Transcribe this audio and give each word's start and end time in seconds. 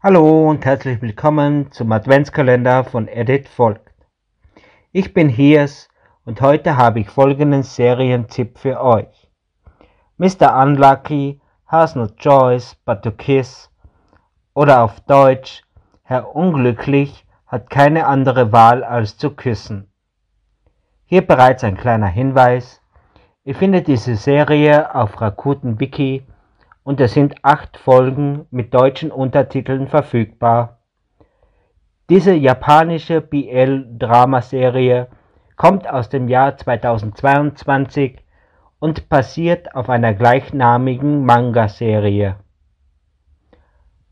Hallo 0.00 0.48
und 0.48 0.64
herzlich 0.64 1.02
willkommen 1.02 1.72
zum 1.72 1.90
Adventskalender 1.90 2.84
von 2.84 3.08
Edith 3.08 3.48
Folgt. 3.48 3.90
Ich 4.92 5.12
bin 5.12 5.28
Hiers 5.28 5.88
und 6.24 6.40
heute 6.40 6.76
habe 6.76 7.00
ich 7.00 7.10
folgenden 7.10 7.64
Serientipp 7.64 8.58
für 8.58 8.80
euch. 8.80 9.28
Mr. 10.16 10.56
Unlucky 10.62 11.40
has 11.66 11.96
no 11.96 12.06
choice 12.06 12.76
but 12.84 13.02
to 13.02 13.10
kiss 13.10 13.72
oder 14.54 14.84
auf 14.84 15.00
Deutsch 15.00 15.64
Herr 16.04 16.32
Unglücklich 16.32 17.26
hat 17.48 17.68
keine 17.68 18.06
andere 18.06 18.52
Wahl 18.52 18.84
als 18.84 19.16
zu 19.16 19.30
küssen. 19.30 19.92
Hier 21.06 21.26
bereits 21.26 21.64
ein 21.64 21.76
kleiner 21.76 22.06
Hinweis. 22.06 22.80
Ihr 23.42 23.56
findet 23.56 23.88
diese 23.88 24.14
Serie 24.14 24.94
auf 24.94 25.20
Rakuten 25.20 25.80
Wiki 25.80 26.24
und 26.88 27.02
es 27.02 27.12
sind 27.12 27.44
acht 27.44 27.76
Folgen 27.76 28.46
mit 28.50 28.72
deutschen 28.72 29.10
Untertiteln 29.10 29.88
verfügbar. 29.88 30.78
Diese 32.08 32.32
japanische 32.32 33.20
BL-Dramaserie 33.20 35.08
kommt 35.56 35.86
aus 35.86 36.08
dem 36.08 36.28
Jahr 36.28 36.56
2022 36.56 38.16
und 38.78 39.10
basiert 39.10 39.74
auf 39.74 39.90
einer 39.90 40.14
gleichnamigen 40.14 41.26
Manga-Serie. 41.26 42.36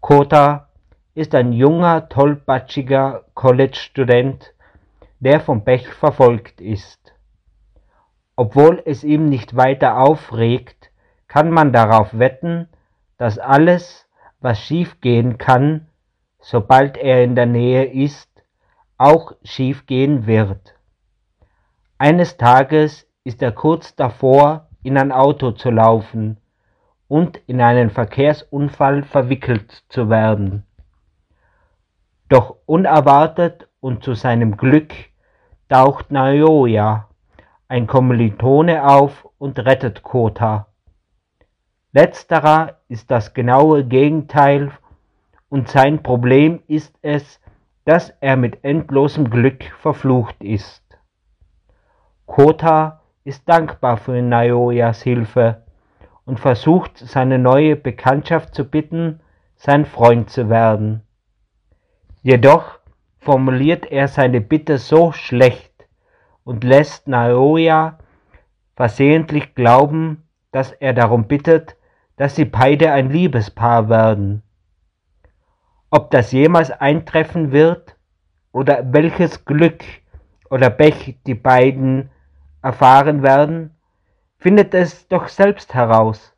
Kota 0.00 0.70
ist 1.12 1.34
ein 1.34 1.52
junger, 1.52 2.08
tollpatschiger 2.08 3.26
College-Student, 3.34 4.54
der 5.20 5.40
vom 5.40 5.62
Pech 5.62 5.88
verfolgt 5.88 6.62
ist. 6.62 7.12
Obwohl 8.34 8.82
es 8.86 9.04
ihm 9.04 9.28
nicht 9.28 9.56
weiter 9.56 9.98
aufregt, 9.98 10.91
kann 11.32 11.50
man 11.50 11.72
darauf 11.72 12.18
wetten, 12.18 12.68
dass 13.16 13.38
alles, 13.38 14.06
was 14.40 14.60
schiefgehen 14.60 15.38
kann, 15.38 15.88
sobald 16.40 16.98
er 16.98 17.24
in 17.24 17.34
der 17.36 17.46
Nähe 17.46 17.84
ist, 17.84 18.28
auch 18.98 19.32
schiefgehen 19.42 20.26
wird. 20.26 20.74
Eines 21.96 22.36
Tages 22.36 23.08
ist 23.24 23.40
er 23.40 23.52
kurz 23.52 23.96
davor, 23.96 24.68
in 24.82 24.98
ein 24.98 25.10
Auto 25.10 25.52
zu 25.52 25.70
laufen 25.70 26.36
und 27.08 27.38
in 27.46 27.62
einen 27.62 27.88
Verkehrsunfall 27.88 29.02
verwickelt 29.02 29.84
zu 29.88 30.10
werden. 30.10 30.66
Doch 32.28 32.56
unerwartet 32.66 33.68
und 33.80 34.04
zu 34.04 34.12
seinem 34.12 34.58
Glück 34.58 34.92
taucht 35.70 36.10
Naoya, 36.10 37.08
ein 37.68 37.86
Kommilitone, 37.86 38.86
auf 38.86 39.26
und 39.38 39.58
rettet 39.58 40.02
Kota. 40.02 40.66
Letzterer 41.94 42.78
ist 42.88 43.10
das 43.10 43.34
genaue 43.34 43.84
Gegenteil 43.84 44.72
und 45.50 45.68
sein 45.68 46.02
Problem 46.02 46.62
ist 46.66 46.98
es, 47.02 47.38
dass 47.84 48.14
er 48.20 48.36
mit 48.38 48.64
endlosem 48.64 49.28
Glück 49.28 49.64
verflucht 49.78 50.42
ist. 50.42 50.82
Kota 52.24 53.02
ist 53.24 53.46
dankbar 53.46 53.98
für 53.98 54.22
Naoyas 54.22 55.02
Hilfe 55.02 55.64
und 56.24 56.40
versucht 56.40 56.96
seine 56.96 57.38
neue 57.38 57.76
Bekanntschaft 57.76 58.54
zu 58.54 58.64
bitten, 58.64 59.20
sein 59.56 59.84
Freund 59.84 60.30
zu 60.30 60.48
werden. 60.48 61.02
Jedoch 62.22 62.78
formuliert 63.18 63.84
er 63.84 64.08
seine 64.08 64.40
Bitte 64.40 64.78
so 64.78 65.12
schlecht 65.12 65.74
und 66.42 66.64
lässt 66.64 67.06
Naoya 67.06 67.98
versehentlich 68.76 69.54
glauben, 69.54 70.26
dass 70.52 70.72
er 70.72 70.94
darum 70.94 71.24
bittet, 71.24 71.76
dass 72.22 72.36
sie 72.36 72.44
beide 72.44 72.92
ein 72.92 73.10
Liebespaar 73.10 73.88
werden. 73.88 74.44
Ob 75.90 76.12
das 76.12 76.30
jemals 76.30 76.70
eintreffen 76.70 77.50
wird 77.50 77.96
oder 78.52 78.92
welches 78.92 79.44
Glück 79.44 79.82
oder 80.48 80.70
Pech 80.70 81.16
die 81.26 81.34
beiden 81.34 82.10
erfahren 82.62 83.24
werden, 83.24 83.74
findet 84.38 84.72
es 84.72 85.08
doch 85.08 85.26
selbst 85.26 85.74
heraus. 85.74 86.32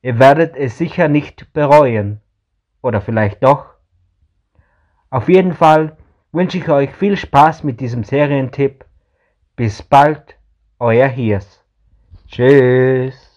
Ihr 0.00 0.20
werdet 0.20 0.54
es 0.54 0.78
sicher 0.78 1.08
nicht 1.08 1.52
bereuen. 1.52 2.20
Oder 2.80 3.00
vielleicht 3.00 3.42
doch. 3.42 3.66
Auf 5.10 5.28
jeden 5.28 5.54
Fall 5.54 5.96
wünsche 6.30 6.58
ich 6.58 6.68
euch 6.68 6.94
viel 6.94 7.16
Spaß 7.16 7.64
mit 7.64 7.80
diesem 7.80 8.04
Serientipp. 8.04 8.84
Bis 9.56 9.82
bald, 9.82 10.36
euer 10.78 11.08
Hiers. 11.08 11.64
Tschüss. 12.28 13.29